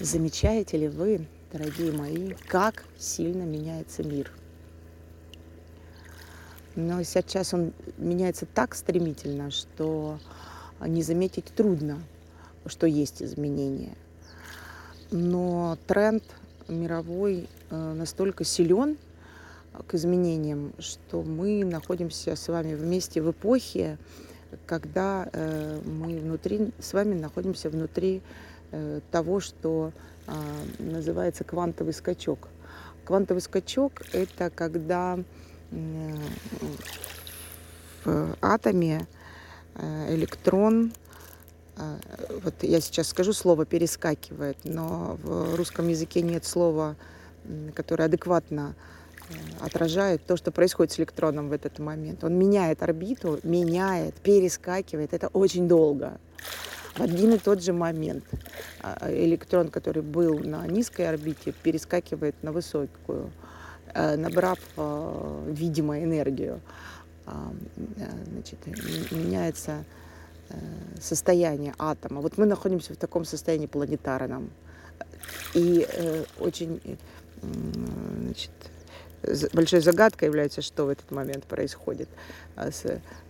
Замечаете 0.00 0.78
ли 0.78 0.88
вы, 0.88 1.26
дорогие 1.52 1.92
мои, 1.92 2.32
как 2.48 2.84
сильно 2.98 3.42
меняется 3.42 4.02
мир? 4.02 4.32
Но 6.74 7.02
сейчас 7.02 7.52
он 7.52 7.74
меняется 7.98 8.46
так 8.46 8.74
стремительно, 8.74 9.50
что 9.50 10.18
не 10.80 11.02
заметить 11.02 11.44
трудно, 11.54 11.98
что 12.64 12.86
есть 12.86 13.22
изменения. 13.22 13.94
Но 15.10 15.76
тренд 15.86 16.24
мировой 16.66 17.46
э, 17.68 17.92
настолько 17.92 18.44
силен 18.44 18.96
к 19.86 19.92
изменениям, 19.92 20.72
что 20.78 21.20
мы 21.20 21.62
находимся 21.62 22.36
с 22.36 22.48
вами 22.48 22.74
вместе 22.74 23.20
в 23.20 23.32
эпохе, 23.32 23.98
когда 24.64 25.28
э, 25.30 25.78
мы 25.84 26.18
внутри, 26.18 26.70
с 26.78 26.94
вами 26.94 27.20
находимся 27.20 27.68
внутри 27.68 28.22
того, 29.10 29.40
что 29.40 29.92
а, 30.26 30.34
называется 30.78 31.44
квантовый 31.44 31.92
скачок. 31.92 32.48
Квантовый 33.04 33.42
скачок– 33.42 34.02
это 34.12 34.50
когда 34.50 35.18
в 38.04 38.36
атоме 38.40 39.06
электрон 40.08 40.92
вот 42.42 42.54
я 42.62 42.80
сейчас 42.80 43.08
скажу 43.08 43.32
слово 43.32 43.64
перескакивает, 43.64 44.58
но 44.64 45.18
в 45.22 45.54
русском 45.54 45.88
языке 45.88 46.22
нет 46.22 46.44
слова, 46.44 46.96
которое 47.74 48.04
адекватно 48.04 48.74
э, 49.28 49.34
отражает 49.64 50.24
то, 50.26 50.36
что 50.36 50.50
происходит 50.50 50.92
с 50.92 50.98
электроном 50.98 51.48
в 51.48 51.52
этот 51.52 51.78
момент. 51.78 52.24
Он 52.24 52.34
меняет 52.38 52.82
орбиту, 52.82 53.40
меняет, 53.42 54.14
перескакивает. 54.16 55.14
Это 55.14 55.28
очень 55.28 55.68
долго. 55.68 56.18
В 56.94 57.00
один 57.00 57.34
и 57.34 57.38
тот 57.38 57.62
же 57.62 57.72
момент 57.72 58.24
а, 58.82 59.10
электрон, 59.10 59.68
который 59.68 60.02
был 60.02 60.38
на 60.40 60.66
низкой 60.66 61.08
орбите, 61.08 61.52
перескакивает 61.62 62.34
на 62.42 62.52
высокую, 62.52 63.30
э, 63.94 64.16
набрав 64.16 64.58
э, 64.76 65.52
видимую 65.52 66.04
энергию. 66.04 66.60
А, 67.26 67.52
значит, 68.32 68.58
меняется 69.12 69.84
Э, 70.50 70.56
состояние 71.00 71.74
атома. 71.78 72.20
Вот 72.20 72.36
мы 72.36 72.44
находимся 72.44 72.92
в 72.92 72.96
таком 72.96 73.24
состоянии 73.24 73.66
планетарном. 73.66 74.50
И 75.54 75.86
э, 75.88 76.24
очень 76.40 76.80
э, 76.84 76.96
значит, 78.20 78.50
большой 79.52 79.80
загадкой 79.80 80.26
является, 80.26 80.60
что 80.60 80.86
в 80.86 80.88
этот 80.88 81.10
момент 81.12 81.44
происходит 81.44 82.08
э, 82.56 82.70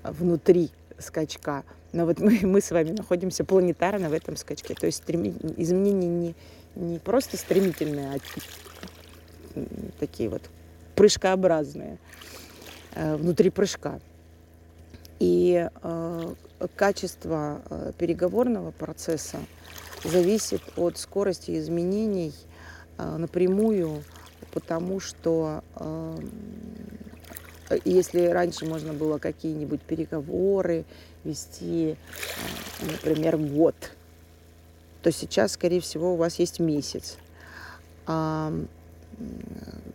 внутри 0.02 0.70
скачка. 1.00 1.64
Но 1.92 2.06
вот 2.06 2.18
мы, 2.20 2.40
мы 2.42 2.60
с 2.60 2.70
вами 2.70 2.90
находимся 2.90 3.44
планетарно 3.44 4.08
в 4.08 4.12
этом 4.12 4.36
скачке. 4.36 4.74
То 4.74 4.86
есть 4.86 4.98
стреми, 4.98 5.34
изменения 5.56 6.08
не, 6.08 6.34
не 6.76 6.98
просто 6.98 7.36
стремительные, 7.36 8.14
а 8.14 9.60
такие 9.98 10.28
вот 10.28 10.42
прыжкообразные 10.94 11.98
э, 12.94 13.16
внутри 13.16 13.50
прыжка. 13.50 14.00
И 15.18 15.68
э, 15.82 16.34
качество 16.76 17.62
э, 17.68 17.92
переговорного 17.98 18.70
процесса 18.70 19.38
зависит 20.04 20.62
от 20.76 20.98
скорости 20.98 21.58
изменений 21.58 22.34
э, 22.96 23.16
напрямую, 23.16 24.02
потому 24.52 25.00
что 25.00 25.62
э, 25.76 26.18
если 27.84 28.26
раньше 28.26 28.66
можно 28.66 28.92
было 28.92 29.18
какие-нибудь 29.18 29.80
переговоры 29.82 30.84
вести, 31.24 31.92
э, 31.92 31.96
например, 32.80 33.36
год, 33.36 33.74
то 35.02 35.10
сейчас, 35.12 35.52
скорее 35.52 35.80
всего, 35.80 36.14
у 36.14 36.16
вас 36.16 36.38
есть 36.38 36.60
месяц. 36.60 37.16
А, 38.06 38.52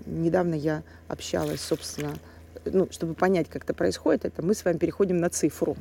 недавно 0.05 0.55
я 0.55 0.83
общалась, 1.07 1.61
собственно, 1.61 2.15
ну, 2.65 2.87
чтобы 2.91 3.13
понять, 3.13 3.49
как 3.49 3.63
это 3.63 3.73
происходит, 3.73 4.25
это 4.25 4.41
мы 4.41 4.55
с 4.55 4.65
вами 4.65 4.77
переходим 4.77 5.19
на 5.19 5.29
цифру, 5.29 5.75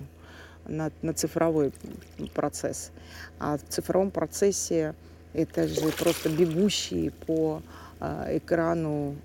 на, 0.66 0.91
на 1.03 1.15
цифровой 1.15 1.72
процесс. 2.34 2.91
А 3.38 3.56
в 3.56 3.62
цифровом 3.69 4.11
процессе 4.11 4.94
это 5.32 5.69
же 5.69 5.88
просто 5.99 6.28
бегущие 6.28 7.11
по 7.11 7.62
э, 8.00 8.38
экрану 8.38 9.16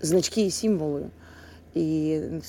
значки 0.00 0.46
и 0.46 0.50
символы. 0.50 1.10
И 1.74 2.40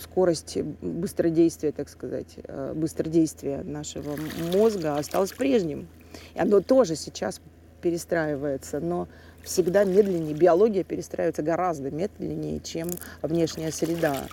скорость 0.00 0.58
быстродействия, 0.80 1.72
так 1.72 1.88
сказать, 1.88 2.36
а, 2.44 2.74
быстродействия 2.74 3.62
нашего 3.62 4.16
мозга 4.52 4.96
осталось 4.96 5.32
прежним. 5.32 5.88
И 6.34 6.38
оно 6.38 6.60
тоже 6.60 6.96
сейчас 6.96 7.40
перестраивается, 7.82 8.80
но 8.80 9.08
всегда 9.42 9.84
медленнее. 9.84 10.34
Биология 10.34 10.84
перестраивается 10.84 11.42
гораздо 11.42 11.90
медленнее, 11.90 12.60
чем 12.60 12.88
внешняя 13.22 13.70
среда. 13.70 14.26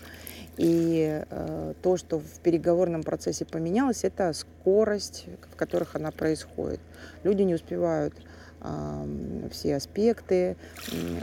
И 0.58 1.24
э, 1.30 1.74
то, 1.82 1.98
что 1.98 2.20
в 2.20 2.40
переговорном 2.44 3.04
процессе 3.04 3.46
поменялось, 3.46 4.04
это 4.04 4.32
скорость, 4.34 5.26
в 5.52 5.56
которых 5.56 5.96
она 5.96 6.12
происходит. 6.12 6.80
Люди 7.24 7.42
не 7.42 7.56
успевают 7.56 8.14
э, 8.62 9.48
все 9.52 9.76
аспекты 9.76 10.56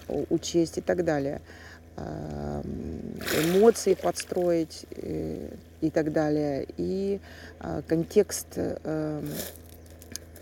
э, 0.09 0.25
учесть 0.31 0.79
и 0.79 0.81
так 0.81 1.05
далее. 1.05 1.41
Э, 1.99 2.63
эмоции 3.45 3.95
подстроить 3.95 4.87
э, 4.97 5.51
и 5.81 5.91
так 5.91 6.13
далее. 6.13 6.67
И 6.77 7.21
э, 7.61 7.83
контекст 7.87 8.59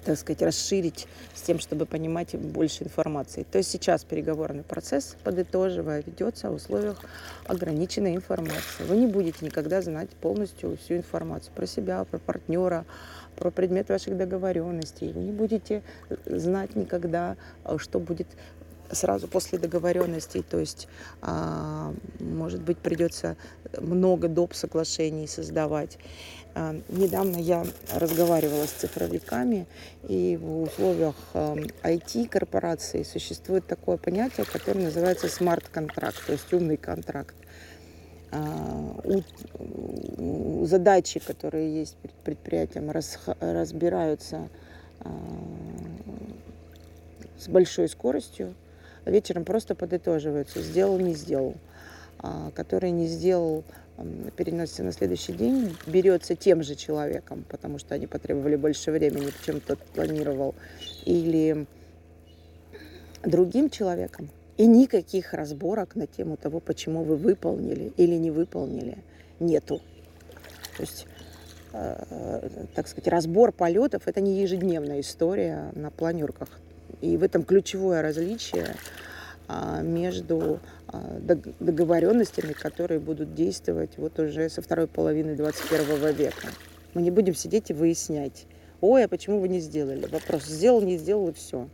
так 0.05 0.17
сказать, 0.17 0.41
расширить 0.41 1.09
с 1.35 1.43
тем, 1.43 1.59
чтобы 1.59 1.85
понимать 1.85 2.37
больше 2.37 2.85
информации. 2.85 3.45
То 3.51 3.59
есть 3.59 3.71
сейчас 3.71 4.05
переговорный 4.05 4.63
процесс, 4.63 5.17
подытоживая, 5.25 6.05
ведется 6.07 6.49
в 6.49 6.55
условиях 6.55 7.01
ограниченной 7.49 8.15
информации. 8.15 8.85
Вы 8.87 8.99
не 8.99 9.09
будете 9.09 9.45
никогда 9.45 9.83
знать 9.83 10.09
полностью 10.11 10.77
всю 10.77 10.99
информацию 10.99 11.53
про 11.57 11.67
себя, 11.67 12.05
про 12.05 12.21
партнера, 12.21 12.85
про 13.37 13.51
предмет 13.51 13.89
ваших 13.89 14.17
договоренностей. 14.17 15.13
Вы 15.13 15.23
не 15.23 15.33
будете 15.33 15.83
знать 16.25 16.77
никогда, 16.77 17.37
что 17.77 17.99
будет 17.99 18.29
сразу 18.93 19.29
после 19.29 19.59
договоренностей, 19.59 20.43
то 20.43 20.59
есть, 20.59 20.89
а, 21.23 21.93
может 22.21 22.63
быть, 22.63 22.79
придется 22.79 23.37
много 23.81 24.29
доп. 24.29 24.55
соглашений 24.55 25.27
создавать. 25.27 25.99
А, 26.55 26.75
недавно 26.89 27.37
я 27.37 27.67
разговаривала 27.95 28.65
с 28.65 28.71
цифровиками, 28.71 29.67
и 30.09 30.39
в 30.41 30.63
условиях 30.63 31.15
IT-корпорации 31.35 33.03
существует 33.03 33.67
такое 33.67 33.97
понятие, 33.97 34.47
которое 34.47 34.85
называется 34.85 35.29
смарт-контракт, 35.29 36.25
то 36.27 36.33
есть 36.33 36.53
умный 36.53 36.77
контракт. 36.77 37.35
А, 38.33 39.01
задачи, 40.65 41.21
которые 41.21 41.81
есть 41.81 41.97
перед 41.97 42.15
предприятием, 42.15 42.91
разбираются 42.91 44.49
с 47.39 47.49
большой 47.49 47.89
скоростью, 47.89 48.55
вечером 49.07 49.45
просто 49.45 49.75
подытоживаются, 49.75 50.61
сделал, 50.63 50.99
не 50.99 51.15
сделал. 51.15 51.55
Который 52.55 52.91
не 52.91 53.07
сделал, 53.07 53.63
переносится 54.37 54.83
на 54.83 54.93
следующий 54.93 55.33
день, 55.33 55.77
берется 55.87 56.35
тем 56.35 56.63
же 56.63 56.75
человеком, 56.75 57.45
потому 57.49 57.79
что 57.79 57.95
они 57.95 58.07
потребовали 58.07 58.57
больше 58.57 58.91
времени, 58.91 59.29
чем 59.45 59.61
тот 59.61 59.79
планировал, 59.95 60.55
или 61.05 61.67
другим 63.23 63.71
человеком. 63.71 64.29
И 64.57 64.67
никаких 64.67 65.35
разборок 65.35 65.97
на 65.97 66.07
тему 66.07 66.37
того, 66.37 66.61
почему 66.61 67.05
вы 67.05 67.17
выполнили 67.17 67.93
или 67.97 68.15
не 68.15 68.31
выполнили, 68.31 68.99
нету. 69.39 69.83
То 70.77 70.83
есть, 70.83 71.07
э, 71.73 72.67
так 72.75 72.89
сказать, 72.89 73.09
разбор 73.09 73.53
полетов– 73.53 74.03
это 74.07 74.21
не 74.21 74.41
ежедневная 74.41 75.01
история 75.01 75.71
на 75.75 75.91
планерках. 75.91 76.49
И 77.03 77.19
в 77.19 77.23
этом 77.23 77.45
ключевое 77.45 78.01
различие 78.01 78.65
а, 78.65 78.77
между 79.83 80.61
а, 80.89 81.19
договоренностями, 81.61 82.53
которые 82.53 83.01
будут 83.01 83.35
действовать 83.35 83.91
вот 83.97 84.19
уже 84.19 84.49
со 84.49 84.63
второй 84.63 84.87
половины 84.87 85.37
21 85.37 86.15
века. 86.15 86.49
Мы 86.95 87.03
не 87.03 87.11
будем 87.11 87.35
сидеть 87.35 87.71
и 87.71 87.75
выяснять, 87.75 88.47
ой, 88.81 89.05
а 89.05 89.09
почему 89.09 89.41
вы 89.41 89.49
не 89.49 89.61
сделали? 89.61 90.07
Вопрос, 90.07 90.45
сделал, 90.47 90.81
не 90.83 90.97
сделал 90.97 91.29
и 91.29 91.33
все. 91.33 91.69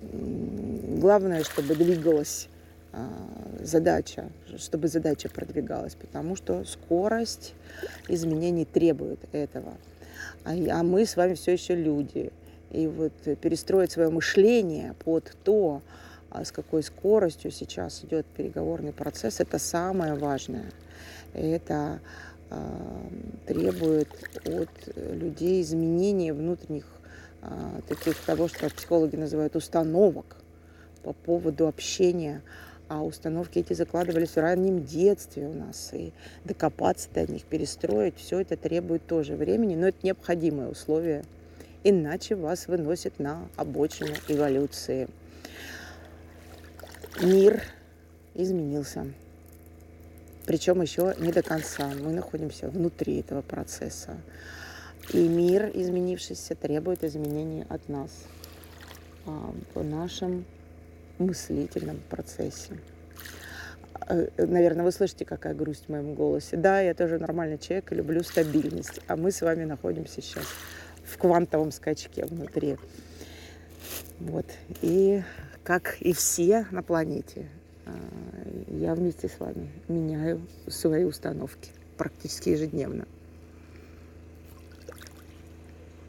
Главное, 0.00 1.42
чтобы 1.42 1.74
двигалась 1.74 2.48
а, 2.92 3.08
задача, 3.60 4.30
чтобы 4.56 4.88
задача 4.88 5.28
продвигалась, 5.28 5.94
потому 5.94 6.36
что 6.36 6.64
скорость 6.64 7.54
изменений 8.08 8.64
требует 8.64 9.18
этого. 9.32 9.74
А 10.44 10.82
мы 10.82 11.04
с 11.04 11.16
вами 11.16 11.34
все 11.34 11.52
еще 11.52 11.74
люди. 11.74 12.32
И 12.70 12.86
вот 12.86 13.12
перестроить 13.40 13.92
свое 13.92 14.10
мышление 14.10 14.94
под 15.04 15.36
то, 15.42 15.82
а 16.30 16.44
с 16.44 16.52
какой 16.52 16.82
скоростью 16.82 17.50
сейчас 17.50 18.04
идет 18.04 18.26
переговорный 18.26 18.92
процесс, 18.92 19.40
это 19.40 19.58
самое 19.58 20.14
важное. 20.14 20.70
Это 21.34 22.00
э, 22.50 22.56
требует 23.46 24.08
от 24.44 24.70
людей 24.96 25.62
изменения 25.62 26.32
внутренних 26.32 26.84
а, 27.40 27.80
таких 27.88 28.16
того, 28.24 28.48
что 28.48 28.68
психологи 28.70 29.16
называют 29.16 29.54
установок 29.56 30.36
по 31.02 31.12
поводу 31.12 31.68
общения. 31.68 32.42
А 32.88 33.02
установки 33.02 33.58
эти 33.58 33.74
закладывались 33.74 34.30
в 34.30 34.38
раннем 34.38 34.82
детстве 34.84 35.46
у 35.46 35.52
нас. 35.52 35.90
И 35.92 36.12
докопаться 36.44 37.08
до 37.12 37.30
них, 37.30 37.44
перестроить, 37.44 38.16
все 38.16 38.40
это 38.40 38.56
требует 38.56 39.06
тоже 39.06 39.36
времени, 39.36 39.76
но 39.76 39.88
это 39.88 39.98
необходимое 40.02 40.68
условие. 40.68 41.22
Иначе 41.84 42.34
вас 42.34 42.66
выносит 42.66 43.18
на 43.18 43.46
обочину 43.56 44.14
эволюции. 44.26 45.08
Мир 47.20 47.62
изменился. 48.34 49.06
Причем 50.46 50.80
еще 50.80 51.14
не 51.18 51.32
до 51.32 51.42
конца. 51.42 51.90
Мы 52.00 52.12
находимся 52.12 52.68
внутри 52.68 53.20
этого 53.20 53.42
процесса. 53.42 54.16
И 55.12 55.26
мир, 55.26 55.70
изменившийся, 55.74 56.54
требует 56.54 57.02
изменений 57.04 57.64
от 57.68 57.88
нас 57.88 58.10
а, 59.26 59.52
в 59.74 59.82
нашем 59.82 60.44
мыслительном 61.18 62.00
процессе. 62.08 62.78
Э, 64.08 64.28
наверное, 64.38 64.84
вы 64.84 64.92
слышите, 64.92 65.24
какая 65.24 65.54
грусть 65.54 65.86
в 65.86 65.88
моем 65.90 66.14
голосе. 66.14 66.56
Да, 66.56 66.80
я 66.80 66.94
тоже 66.94 67.18
нормальный 67.18 67.58
человек 67.58 67.92
и 67.92 67.94
люблю 67.94 68.22
стабильность. 68.22 69.00
А 69.06 69.16
мы 69.16 69.32
с 69.32 69.42
вами 69.42 69.64
находимся 69.64 70.22
сейчас 70.22 70.46
в 71.04 71.18
квантовом 71.18 71.72
скачке 71.72 72.24
внутри. 72.24 72.76
Вот. 74.20 74.46
И 74.82 75.22
как 75.68 75.98
и 76.00 76.14
все 76.14 76.66
на 76.70 76.82
планете, 76.82 77.46
а, 77.84 77.92
я 78.68 78.94
вместе 78.94 79.28
с 79.28 79.38
вами 79.38 79.68
меняю 79.86 80.40
свои 80.66 81.04
установки 81.04 81.68
практически 81.98 82.48
ежедневно. 82.48 83.06